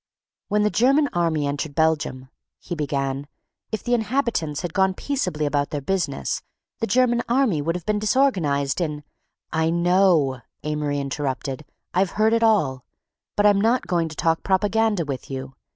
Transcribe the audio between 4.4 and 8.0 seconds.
had gone peaceably about their business, the German army would have been